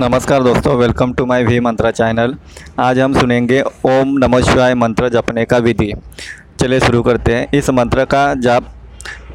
नमस्कार 0.00 0.42
दोस्तों 0.42 0.76
welcome 0.76 1.12
to 1.12 1.26
my 1.26 1.44
V 1.44 1.60
Mantra 1.60 1.90
channel 1.90 2.34
आज 2.78 2.98
हम 2.98 3.18
सुनेंगे 3.20 3.60
ओम 3.62 4.14
नमः 4.18 4.40
शिवाय 4.40 4.74
मंत्र 4.74 5.08
जपने 5.08 5.44
का 5.44 5.58
विधि। 5.58 5.92
चलिए 6.60 6.80
शुरू 6.80 7.02
करते 7.02 7.34
हैं। 7.34 7.48
इस 7.54 7.70
मंत्र 7.70 8.04
का 8.04 8.34
जाप 8.34 8.68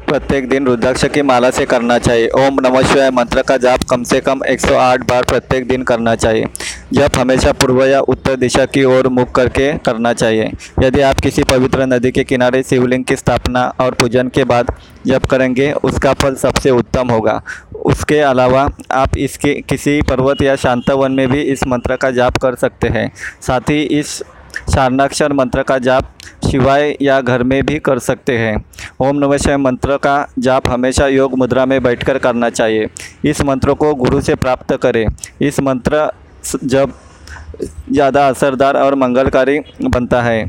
प्रत्येक 0.08 0.48
दिन 0.48 0.66
रुद्राक्ष 0.66 1.04
की 1.04 1.22
माला 1.22 1.50
से 1.50 1.64
करना 1.66 1.98
चाहिए। 1.98 2.28
ओम 2.28 2.56
नमः 2.60 2.82
शिवाय 2.82 3.10
मंत्र 3.10 3.42
का 3.42 3.56
जाप 3.56 3.80
कम 3.90 4.02
से 4.02 4.20
कम 4.20 4.40
108 4.44 5.00
बार 5.00 5.22
प्रत्येक 5.22 5.68
दिन 5.68 5.82
करना 5.82 6.14
चाहिए। 6.14 6.46
जप 6.92 7.16
हमेशा 7.16 7.52
पूर्व 7.52 7.84
या 7.84 8.00
उत्तर 8.00 8.36
दिशा 8.36 8.64
की 8.64 8.84
ओर 8.84 9.08
मुख 9.08 9.34
करके 9.34 9.72
करना 9.78 10.12
चाहिए। 10.12 10.52
यदि 10.82 11.00
आप 11.00 11.14
किसी 11.14 11.42
पवित्र 11.42 11.86
नदी 11.86 12.10
के 12.10 12.24
किनारे 12.24 12.62
शिवलिंग 12.62 13.04
की 13.04 13.16
स्थापना 13.16 13.74
और 13.80 13.94
पूजन 13.94 14.28
के 14.28 14.44
बाद 14.44 14.74
जप 15.06 15.26
करेंगे, 15.26 15.72
उसका 15.72 16.12
फल 16.12 16.34
सबसे 16.34 16.70
उत्तम 16.70 17.10
होगा। 17.10 17.42
उसके 17.98 18.18
अलावा 18.20 18.60
आप 18.92 19.16
इसके 19.18 19.52
किसी 19.60 20.00
पर्वत 20.08 20.42
या 20.42 20.54
शांत 20.56 20.90
वन 20.90 21.12
में 21.12 21.28
भी 21.28 21.40
इस 21.44 21.66
मंत्र 21.66 21.96
का 21.96 22.10
जाप 22.10 22.36
कर 22.36 22.54
सकते 22.56 22.88
हैं। 22.88 23.10
साथ 23.42 23.70
ही 23.70 23.82
इस 23.94 24.12
शारणाक्षर 24.66 25.32
मंत्र 25.32 25.62
का 25.62 25.78
जाप 25.78 26.12
शिवाय 26.44 26.96
या 27.02 27.20
घर 27.20 27.42
में 27.42 27.62
भी 27.66 27.78
कर 27.78 27.98
सकते 27.98 28.36
हैं। 28.38 28.54
ओम 29.00 29.16
नमः 29.16 29.36
शिवाय 29.36 29.56
मंत्र 29.56 29.96
का 29.96 30.14
जाप 30.38 30.68
हमेशा 30.70 31.06
योग 31.06 31.36
मुद्रा 31.38 31.64
में 31.66 31.82
बैठकर 31.82 32.18
करना 32.18 32.50
चाहिए। 32.50 32.88
इस 33.24 33.40
मंत्र 33.42 33.74
को 33.74 33.94
गुरु 33.94 34.20
से 34.20 34.34
प्राप्त 34.36 34.76
करें। 34.82 35.06
इस 35.42 35.60
मंत्र 35.60 36.08
जब 36.64 36.92
ज़्यादा 37.90 38.28
असरदार 38.28 38.76
और 38.76 38.94
मंगलकारी 38.96 39.58
बनता 39.84 40.22
है। 40.22 40.44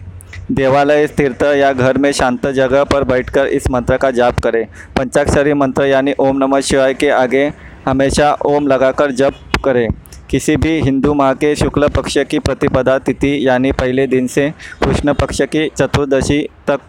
देवालय 0.52 1.08
तीर्थ 1.08 1.44
या 1.44 1.73
घर 1.73 1.98
में 1.98 2.12
शांत 2.12 2.48
जगह 2.48 2.84
पर 2.84 3.03
बैठकर 3.03 3.45
इस 3.45 3.71
मंत्र 3.71 3.98
का 3.98 4.12
जाप 4.12 4.40
करें। 4.40 4.67
पंचाक्षरी 4.98 5.53
मंत्र 5.53 5.84
यानी 5.84 6.13
ओम 6.20 6.38
नमः 6.38 6.62
शिवाय 6.62 6.94
के 6.94 7.09
आगे 7.09 7.53
हमेशा 7.85 8.38
ओम 8.45 8.67
लगाकर 8.67 9.12
जप 9.12 9.34
करें। 9.66 9.88
किसी 10.30 10.55
भी 10.55 10.81
हिंदू 10.81 11.13
माह 11.13 11.34
के 11.34 11.55
शुक्ल 11.55 11.88
पक्ष 11.88 12.17
की 12.17 12.40
प्रतिपदा 12.40 12.99
तिथि 12.99 13.48
यानी 13.48 13.71
पहले 13.71 14.07
दिन 14.07 14.27
से 14.27 14.54
कृष्ण 14.84 15.13
पक्ष 15.13 15.41
की 15.41 15.71
चतुर्दशी 15.77 16.49
तक 16.68 16.79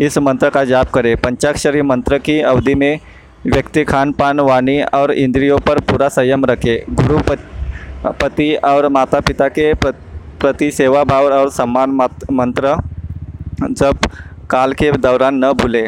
इस 0.00 0.18
मंत्र 0.18 0.50
का 0.50 0.64
जाप 0.64 0.90
करें। 0.90 1.16
पंचाक्षरी 1.16 1.82
मंत्र 1.82 2.18
की 2.18 2.40
अवधि 2.40 2.74
में 2.74 3.00
व्यक्ति 3.46 3.84
खान 3.84 4.12
पान, 4.12 4.40
वाणी 4.40 4.82
और 4.82 5.12
इंद्रियों 5.12 5.58
पर 5.58 5.78
पूरा 5.78 6.08
संयम 6.08 6.44
रखे। 6.44 6.84
गुरु 6.90 7.18
पत- 7.18 8.64
और 8.64 8.88
माता 8.88 9.20
पिता 9.20 9.48
के 9.48 9.74
प्रति 10.40 10.70
सेवा 10.70 11.04
भाव 11.04 11.24
और 11.24 11.50
सम्मान 11.50 11.90
मत- 11.90 12.30
मंत्र 12.32 12.95
जब 13.62 13.98
काल 14.50 14.72
के 14.72 14.90
दौरान 14.92 15.44
न 15.44 15.52
भूले, 15.52 15.80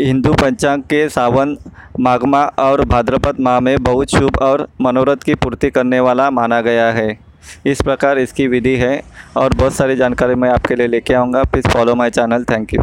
हिंदू 0.00 0.32
पंचांग 0.32 0.82
के 0.82 1.08
सावन, 1.08 1.56
माघमा 2.00 2.44
और 2.58 2.84
भाद्रपद 2.84 3.40
माह 3.40 3.60
में 3.60 3.76
बहुत 3.82 4.10
शुभ 4.10 4.38
और 4.42 4.66
मनोरथ 4.80 5.16
की 5.16 5.34
पूर्ति 5.34 5.70
करने 5.70 6.00
वाला 6.00 6.30
माना 6.30 6.60
गया 6.60 6.90
है। 6.92 7.18
इस 7.66 7.82
प्रकार 7.82 8.18
इसकी 8.18 8.46
विधि 8.46 8.74
है 8.76 9.02
और 9.36 9.54
बहुत 9.54 9.72
सारी 9.72 9.96
जानकारी 9.96 10.34
मैं 10.34 10.50
आपके 10.50 10.74
लिए 10.74 10.86
लेके 10.86 11.14
आऊँगा। 11.14 11.42
Please 11.42 11.68
follow 11.68 11.94
my 11.94 12.10
channel 12.10 12.44
thank 12.44 12.74
you 12.74 12.80